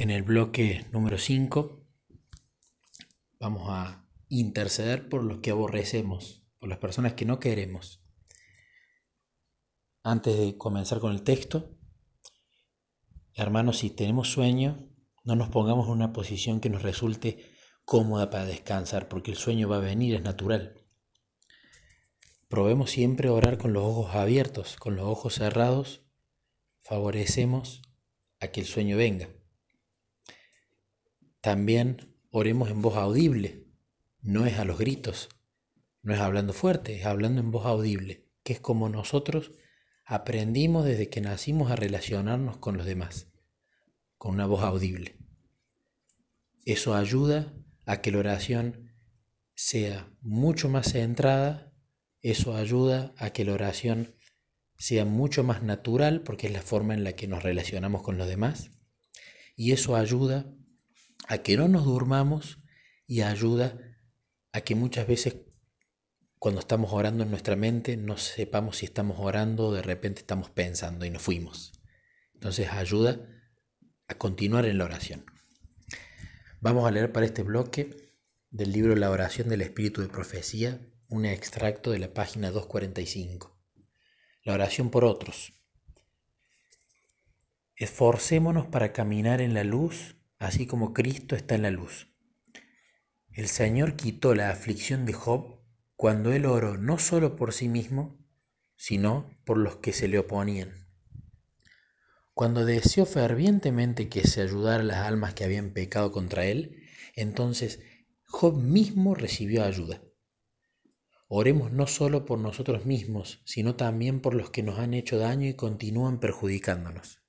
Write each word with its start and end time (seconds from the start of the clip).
En 0.00 0.10
el 0.10 0.22
bloque 0.22 0.86
número 0.92 1.18
5 1.18 1.84
vamos 3.40 3.68
a 3.68 4.08
interceder 4.28 5.08
por 5.08 5.24
los 5.24 5.38
que 5.38 5.50
aborrecemos, 5.50 6.46
por 6.60 6.68
las 6.68 6.78
personas 6.78 7.14
que 7.14 7.24
no 7.24 7.40
queremos. 7.40 8.00
Antes 10.04 10.38
de 10.38 10.56
comenzar 10.56 11.00
con 11.00 11.10
el 11.10 11.24
texto, 11.24 11.76
hermanos, 13.34 13.78
si 13.78 13.90
tenemos 13.90 14.30
sueño, 14.30 14.88
no 15.24 15.34
nos 15.34 15.48
pongamos 15.48 15.86
en 15.86 15.94
una 15.94 16.12
posición 16.12 16.60
que 16.60 16.70
nos 16.70 16.82
resulte 16.82 17.50
cómoda 17.84 18.30
para 18.30 18.44
descansar, 18.44 19.08
porque 19.08 19.32
el 19.32 19.36
sueño 19.36 19.68
va 19.68 19.78
a 19.78 19.80
venir, 19.80 20.14
es 20.14 20.22
natural. 20.22 20.80
Probemos 22.46 22.92
siempre 22.92 23.30
orar 23.30 23.58
con 23.58 23.72
los 23.72 23.82
ojos 23.82 24.14
abiertos, 24.14 24.76
con 24.76 24.94
los 24.94 25.06
ojos 25.06 25.34
cerrados, 25.34 26.04
favorecemos 26.84 27.82
a 28.38 28.46
que 28.52 28.60
el 28.60 28.66
sueño 28.66 28.96
venga. 28.96 29.28
También 31.40 32.14
oremos 32.30 32.70
en 32.70 32.82
voz 32.82 32.96
audible, 32.96 33.64
no 34.20 34.44
es 34.46 34.58
a 34.58 34.64
los 34.64 34.78
gritos, 34.78 35.28
no 36.02 36.12
es 36.12 36.20
hablando 36.20 36.52
fuerte, 36.52 36.96
es 36.96 37.06
hablando 37.06 37.40
en 37.40 37.50
voz 37.50 37.64
audible, 37.66 38.26
que 38.42 38.54
es 38.54 38.60
como 38.60 38.88
nosotros 38.88 39.52
aprendimos 40.04 40.84
desde 40.84 41.08
que 41.08 41.20
nacimos 41.20 41.70
a 41.70 41.76
relacionarnos 41.76 42.56
con 42.58 42.76
los 42.76 42.86
demás, 42.86 43.28
con 44.16 44.34
una 44.34 44.46
voz 44.46 44.62
audible. 44.62 45.16
Eso 46.64 46.94
ayuda 46.94 47.54
a 47.86 48.00
que 48.00 48.10
la 48.10 48.18
oración 48.18 48.92
sea 49.54 50.10
mucho 50.20 50.68
más 50.68 50.92
centrada, 50.92 51.72
eso 52.20 52.56
ayuda 52.56 53.14
a 53.16 53.30
que 53.30 53.44
la 53.44 53.52
oración 53.52 54.16
sea 54.76 55.04
mucho 55.04 55.44
más 55.44 55.62
natural, 55.62 56.22
porque 56.22 56.48
es 56.48 56.52
la 56.52 56.62
forma 56.62 56.94
en 56.94 57.04
la 57.04 57.12
que 57.12 57.28
nos 57.28 57.42
relacionamos 57.42 58.02
con 58.02 58.18
los 58.18 58.28
demás, 58.28 58.70
y 59.56 59.72
eso 59.72 59.94
ayuda 59.96 60.52
a 61.26 61.38
que 61.38 61.56
no 61.56 61.68
nos 61.68 61.84
durmamos 61.84 62.60
y 63.06 63.22
ayuda 63.22 63.78
a 64.52 64.60
que 64.60 64.74
muchas 64.74 65.06
veces 65.06 65.36
cuando 66.38 66.60
estamos 66.60 66.92
orando 66.92 67.24
en 67.24 67.30
nuestra 67.30 67.56
mente 67.56 67.96
no 67.96 68.16
sepamos 68.16 68.78
si 68.78 68.86
estamos 68.86 69.18
orando 69.18 69.66
o 69.66 69.74
de 69.74 69.82
repente 69.82 70.20
estamos 70.20 70.50
pensando 70.50 71.04
y 71.04 71.10
nos 71.10 71.22
fuimos. 71.22 71.72
Entonces 72.34 72.68
ayuda 72.70 73.26
a 74.06 74.14
continuar 74.14 74.64
en 74.64 74.78
la 74.78 74.84
oración. 74.84 75.24
Vamos 76.60 76.86
a 76.86 76.90
leer 76.90 77.12
para 77.12 77.26
este 77.26 77.42
bloque 77.42 78.14
del 78.50 78.72
libro 78.72 78.94
La 78.94 79.10
oración 79.10 79.48
del 79.48 79.62
Espíritu 79.62 80.00
de 80.00 80.08
Profecía 80.08 80.80
un 81.08 81.24
extracto 81.24 81.90
de 81.90 81.98
la 81.98 82.12
página 82.12 82.50
245. 82.50 83.58
La 84.42 84.52
oración 84.52 84.90
por 84.90 85.04
otros. 85.04 85.54
Esforcémonos 87.76 88.66
para 88.66 88.92
caminar 88.92 89.40
en 89.40 89.54
la 89.54 89.64
luz 89.64 90.16
así 90.38 90.66
como 90.66 90.92
Cristo 90.92 91.36
está 91.36 91.54
en 91.54 91.62
la 91.62 91.70
luz. 91.70 92.08
El 93.32 93.48
Señor 93.48 93.94
quitó 93.96 94.34
la 94.34 94.50
aflicción 94.50 95.06
de 95.06 95.12
Job 95.12 95.60
cuando 95.96 96.32
él 96.32 96.46
oró 96.46 96.76
no 96.76 96.98
solo 96.98 97.36
por 97.36 97.52
sí 97.52 97.68
mismo, 97.68 98.18
sino 98.76 99.30
por 99.44 99.58
los 99.58 99.76
que 99.76 99.92
se 99.92 100.08
le 100.08 100.18
oponían. 100.18 100.86
Cuando 102.34 102.64
deseó 102.64 103.04
fervientemente 103.04 104.08
que 104.08 104.26
se 104.26 104.42
ayudara 104.42 104.80
a 104.80 104.86
las 104.86 104.98
almas 104.98 105.34
que 105.34 105.44
habían 105.44 105.72
pecado 105.72 106.12
contra 106.12 106.44
él, 106.46 106.84
entonces 107.16 107.80
Job 108.24 108.56
mismo 108.56 109.16
recibió 109.16 109.64
ayuda. 109.64 110.02
Oremos 111.26 111.72
no 111.72 111.86
solo 111.86 112.24
por 112.24 112.38
nosotros 112.38 112.86
mismos, 112.86 113.42
sino 113.44 113.74
también 113.74 114.20
por 114.20 114.34
los 114.34 114.50
que 114.50 114.62
nos 114.62 114.78
han 114.78 114.94
hecho 114.94 115.18
daño 115.18 115.48
y 115.48 115.54
continúan 115.54 116.20
perjudicándonos. 116.20 117.20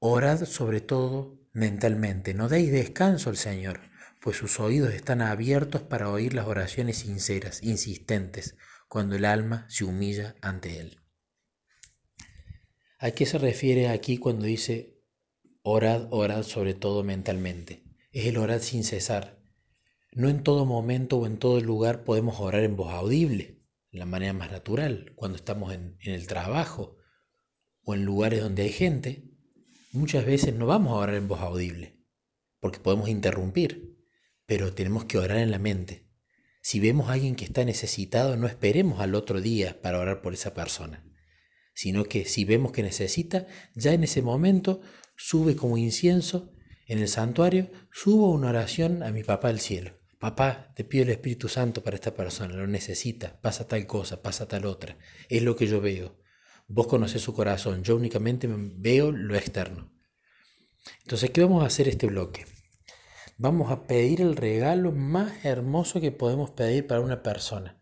Orad 0.00 0.44
sobre 0.44 0.80
todo 0.80 1.38
mentalmente, 1.52 2.34
no 2.34 2.48
deis 2.48 2.70
descanso 2.72 3.30
al 3.30 3.36
Señor, 3.36 3.80
pues 4.20 4.36
sus 4.36 4.60
oídos 4.60 4.92
están 4.94 5.22
abiertos 5.22 5.82
para 5.82 6.10
oír 6.10 6.34
las 6.34 6.46
oraciones 6.46 6.98
sinceras, 6.98 7.62
insistentes, 7.62 8.56
cuando 8.88 9.16
el 9.16 9.24
alma 9.24 9.66
se 9.68 9.84
humilla 9.84 10.34
ante 10.40 10.80
Él. 10.80 11.00
¿A 12.98 13.12
qué 13.12 13.26
se 13.26 13.38
refiere 13.38 13.88
aquí 13.88 14.18
cuando 14.18 14.46
dice 14.46 14.98
orad, 15.62 16.08
orad 16.10 16.42
sobre 16.42 16.74
todo 16.74 17.04
mentalmente? 17.04 17.84
Es 18.10 18.26
el 18.26 18.38
orar 18.38 18.60
sin 18.60 18.82
cesar. 18.82 19.38
No 20.12 20.28
en 20.28 20.42
todo 20.42 20.64
momento 20.64 21.18
o 21.18 21.26
en 21.26 21.38
todo 21.38 21.60
lugar 21.60 22.02
podemos 22.02 22.40
orar 22.40 22.64
en 22.64 22.76
voz 22.76 22.92
audible, 22.92 23.62
de 23.92 23.98
la 23.98 24.06
manera 24.06 24.32
más 24.32 24.50
natural, 24.50 25.12
cuando 25.14 25.36
estamos 25.36 25.72
en, 25.72 25.96
en 26.00 26.14
el 26.14 26.26
trabajo 26.26 26.96
o 27.82 27.94
en 27.94 28.04
lugares 28.04 28.42
donde 28.42 28.62
hay 28.62 28.72
gente, 28.72 29.30
Muchas 29.92 30.26
veces 30.26 30.54
no 30.54 30.66
vamos 30.66 30.92
a 30.92 30.96
orar 30.96 31.14
en 31.14 31.28
voz 31.28 31.40
audible, 31.40 31.98
porque 32.60 32.78
podemos 32.78 33.08
interrumpir, 33.08 33.96
pero 34.44 34.74
tenemos 34.74 35.06
que 35.06 35.16
orar 35.16 35.38
en 35.38 35.50
la 35.50 35.58
mente. 35.58 36.10
Si 36.60 36.78
vemos 36.78 37.08
a 37.08 37.14
alguien 37.14 37.34
que 37.34 37.46
está 37.46 37.64
necesitado, 37.64 38.36
no 38.36 38.46
esperemos 38.46 39.00
al 39.00 39.14
otro 39.14 39.40
día 39.40 39.80
para 39.80 39.98
orar 39.98 40.20
por 40.20 40.34
esa 40.34 40.52
persona, 40.52 41.10
sino 41.72 42.04
que 42.04 42.26
si 42.26 42.44
vemos 42.44 42.72
que 42.72 42.82
necesita, 42.82 43.46
ya 43.74 43.94
en 43.94 44.04
ese 44.04 44.20
momento 44.20 44.82
sube 45.16 45.56
como 45.56 45.78
incienso 45.78 46.52
en 46.86 46.98
el 46.98 47.08
santuario, 47.08 47.70
subo 47.90 48.30
una 48.30 48.50
oración 48.50 49.02
a 49.02 49.10
mi 49.10 49.24
papá 49.24 49.48
del 49.48 49.60
cielo. 49.60 49.92
Papá, 50.18 50.70
te 50.76 50.84
pido 50.84 51.04
el 51.04 51.10
Espíritu 51.10 51.48
Santo 51.48 51.82
para 51.82 51.96
esta 51.96 52.14
persona, 52.14 52.54
lo 52.56 52.66
necesita, 52.66 53.40
pasa 53.40 53.66
tal 53.66 53.86
cosa, 53.86 54.20
pasa 54.20 54.46
tal 54.48 54.66
otra, 54.66 54.98
es 55.30 55.42
lo 55.42 55.56
que 55.56 55.66
yo 55.66 55.80
veo. 55.80 56.18
Vos 56.70 56.86
conocés 56.86 57.22
su 57.22 57.32
corazón, 57.32 57.82
yo 57.82 57.96
únicamente 57.96 58.46
veo 58.46 59.10
lo 59.10 59.34
externo. 59.34 59.90
Entonces, 61.02 61.30
¿qué 61.30 61.40
vamos 61.40 61.62
a 61.62 61.66
hacer 61.66 61.88
este 61.88 62.06
bloque? 62.06 62.44
Vamos 63.38 63.72
a 63.72 63.86
pedir 63.86 64.20
el 64.20 64.36
regalo 64.36 64.92
más 64.92 65.46
hermoso 65.46 65.98
que 65.98 66.12
podemos 66.12 66.50
pedir 66.50 66.86
para 66.86 67.00
una 67.00 67.22
persona, 67.22 67.80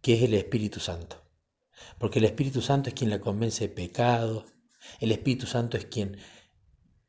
que 0.00 0.14
es 0.14 0.22
el 0.22 0.34
Espíritu 0.34 0.78
Santo. 0.78 1.24
Porque 1.98 2.20
el 2.20 2.26
Espíritu 2.26 2.62
Santo 2.62 2.88
es 2.88 2.94
quien 2.94 3.10
la 3.10 3.20
convence 3.20 3.66
de 3.66 3.74
pecado, 3.74 4.46
el 5.00 5.10
Espíritu 5.10 5.46
Santo 5.46 5.76
es 5.76 5.86
quien, 5.86 6.18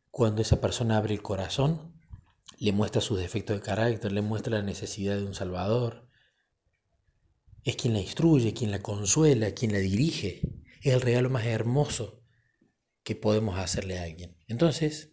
cuando 0.10 0.42
esa 0.42 0.60
persona 0.60 0.98
abre 0.98 1.14
el 1.14 1.22
corazón, 1.22 2.02
le 2.58 2.72
muestra 2.72 3.00
sus 3.00 3.20
defectos 3.20 3.58
de 3.58 3.62
carácter, 3.62 4.12
le 4.12 4.24
muestra 4.24 4.58
la 4.58 4.64
necesidad 4.64 5.18
de 5.18 5.26
un 5.26 5.36
Salvador. 5.36 6.10
Es 7.64 7.76
quien 7.76 7.94
la 7.94 8.02
instruye, 8.02 8.56
quien 8.56 8.72
la 8.72 8.82
consuela, 8.82 9.52
quien 9.52 9.72
la 9.72 9.78
dirige 9.78 10.42
es 10.82 10.94
el 10.94 11.02
regalo 11.02 11.30
más 11.30 11.46
hermoso 11.46 12.24
que 13.04 13.16
podemos 13.16 13.58
hacerle 13.58 14.00
a 14.00 14.04
alguien. 14.04 14.38
Entonces, 14.48 15.12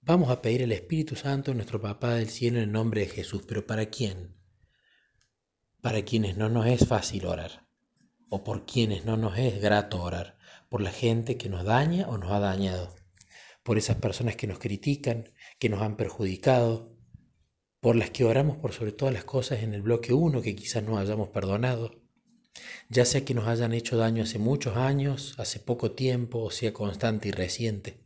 vamos 0.00 0.30
a 0.30 0.42
pedir 0.42 0.62
el 0.62 0.72
Espíritu 0.72 1.16
Santo, 1.16 1.54
nuestro 1.54 1.80
Papá 1.80 2.14
del 2.14 2.28
cielo, 2.28 2.58
en 2.58 2.64
el 2.64 2.72
nombre 2.72 3.02
de 3.02 3.08
Jesús. 3.08 3.42
Pero 3.46 3.66
¿para 3.66 3.86
quién? 3.86 4.36
Para 5.80 6.02
quienes 6.02 6.36
no 6.36 6.48
nos 6.48 6.66
es 6.66 6.86
fácil 6.86 7.26
orar, 7.26 7.66
o 8.28 8.44
por 8.44 8.66
quienes 8.66 9.04
no 9.04 9.16
nos 9.16 9.38
es 9.38 9.60
grato 9.60 10.02
orar, 10.02 10.38
por 10.68 10.80
la 10.80 10.92
gente 10.92 11.36
que 11.36 11.48
nos 11.48 11.64
daña 11.64 12.08
o 12.08 12.18
nos 12.18 12.30
ha 12.30 12.40
dañado, 12.40 12.94
por 13.62 13.78
esas 13.78 13.96
personas 13.96 14.36
que 14.36 14.46
nos 14.46 14.58
critican, 14.58 15.32
que 15.58 15.68
nos 15.68 15.82
han 15.82 15.96
perjudicado, 15.96 16.94
por 17.80 17.96
las 17.96 18.10
que 18.10 18.24
oramos 18.24 18.56
por 18.56 18.72
sobre 18.72 18.92
todas 18.92 19.12
las 19.12 19.24
cosas 19.24 19.62
en 19.62 19.74
el 19.74 19.82
bloque 19.82 20.14
1 20.14 20.40
que 20.40 20.56
quizás 20.56 20.82
no 20.82 20.96
hayamos 20.96 21.28
perdonado 21.28 22.03
ya 22.88 23.04
sea 23.04 23.24
que 23.24 23.34
nos 23.34 23.48
hayan 23.48 23.72
hecho 23.72 23.96
daño 23.96 24.22
hace 24.22 24.38
muchos 24.38 24.76
años, 24.76 25.34
hace 25.38 25.58
poco 25.58 25.92
tiempo, 25.92 26.40
o 26.40 26.50
sea 26.50 26.72
constante 26.72 27.28
y 27.28 27.32
reciente. 27.32 28.00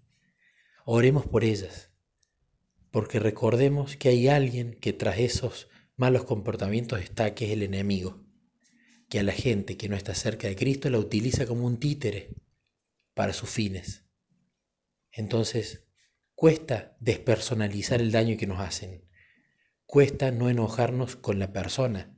Oremos 0.84 1.26
por 1.26 1.44
ellas, 1.44 1.90
porque 2.90 3.18
recordemos 3.18 3.96
que 3.96 4.08
hay 4.08 4.28
alguien 4.28 4.74
que 4.80 4.92
tras 4.92 5.18
esos 5.18 5.68
malos 5.96 6.24
comportamientos 6.24 7.00
está, 7.00 7.34
que 7.34 7.46
es 7.46 7.50
el 7.52 7.62
enemigo, 7.62 8.24
que 9.08 9.18
a 9.18 9.22
la 9.22 9.32
gente 9.32 9.76
que 9.76 9.88
no 9.88 9.96
está 9.96 10.14
cerca 10.14 10.48
de 10.48 10.56
Cristo 10.56 10.88
la 10.90 10.98
utiliza 10.98 11.46
como 11.46 11.66
un 11.66 11.78
títere 11.78 12.34
para 13.14 13.32
sus 13.32 13.50
fines. 13.50 14.04
Entonces, 15.12 15.84
cuesta 16.34 16.96
despersonalizar 17.00 18.00
el 18.00 18.12
daño 18.12 18.36
que 18.36 18.46
nos 18.46 18.60
hacen, 18.60 19.04
cuesta 19.84 20.30
no 20.30 20.48
enojarnos 20.48 21.16
con 21.16 21.38
la 21.38 21.52
persona 21.52 22.16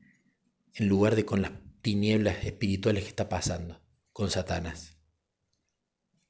en 0.75 0.89
lugar 0.89 1.17
de 1.17 1.25
con 1.25 1.43
las 1.43 1.53
tinieblas 1.83 2.45
espirituales 2.45 3.05
que 3.05 3.09
está 3.11 3.29
pasando 3.29 3.81
con 4.13 4.31
Satanás. 4.31 4.97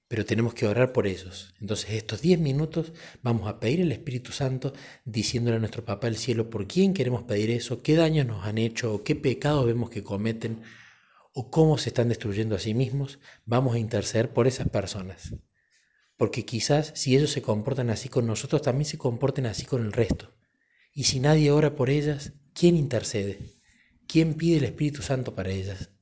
Pero 0.08 0.24
tenemos 0.24 0.54
que 0.54 0.66
orar 0.66 0.92
por 0.92 1.06
ellos. 1.06 1.54
Entonces 1.60 1.90
estos 1.90 2.20
10 2.20 2.40
minutos 2.40 2.92
vamos 3.22 3.48
a 3.48 3.60
pedir 3.60 3.80
el 3.80 3.92
Espíritu 3.92 4.32
Santo 4.32 4.72
diciéndole 5.04 5.56
a 5.56 5.60
nuestro 5.60 5.84
Papá 5.84 6.08
del 6.08 6.16
Cielo 6.16 6.50
por 6.50 6.66
quién 6.66 6.94
queremos 6.94 7.22
pedir 7.22 7.50
eso, 7.50 7.82
qué 7.82 7.94
daño 7.94 8.24
nos 8.24 8.44
han 8.44 8.58
hecho 8.58 8.92
o 8.92 9.04
qué 9.04 9.14
pecados 9.14 9.66
vemos 9.66 9.90
que 9.90 10.02
cometen 10.02 10.62
o 11.32 11.50
cómo 11.50 11.78
se 11.78 11.90
están 11.90 12.08
destruyendo 12.08 12.56
a 12.56 12.58
sí 12.58 12.74
mismos. 12.74 13.20
Vamos 13.44 13.74
a 13.74 13.78
interceder 13.78 14.32
por 14.32 14.48
esas 14.48 14.68
personas. 14.68 15.34
Porque 16.16 16.44
quizás 16.44 16.92
si 16.96 17.16
ellos 17.16 17.30
se 17.30 17.40
comportan 17.42 17.88
así 17.88 18.08
con 18.08 18.26
nosotros, 18.26 18.62
también 18.62 18.86
se 18.86 18.98
comporten 18.98 19.46
así 19.46 19.64
con 19.64 19.84
el 19.84 19.92
resto. 19.92 20.34
Y 20.92 21.04
si 21.04 21.20
nadie 21.20 21.52
ora 21.52 21.76
por 21.76 21.88
ellas, 21.88 22.32
¿quién 22.52 22.76
intercede? 22.76 23.59
¿Quién 24.10 24.34
pide 24.34 24.56
el 24.56 24.64
Espíritu 24.64 25.02
Santo 25.02 25.36
para 25.36 25.50
ellas? 25.50 25.92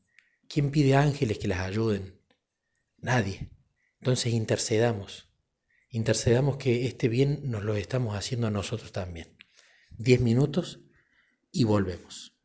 ¿Quién 0.49 0.71
pide 0.71 0.97
ángeles 0.97 1.39
que 1.39 1.47
las 1.47 1.61
ayuden? 1.61 2.19
Nadie. 2.97 3.51
Entonces 4.01 4.33
intercedamos. 4.33 5.31
intercedamos 5.91 6.57
que 6.57 6.87
este 6.87 7.11
bien 7.11 7.43
nos 7.51 7.65
lo 7.65 7.77
estamos 7.77 8.17
haciendo 8.17 8.47
a 8.47 8.51
nosotros 8.51 8.93
también. 8.93 9.37
Diez 9.91 10.23
minutos 10.23 10.81
y 11.53 11.65
volvemos. 11.65 12.38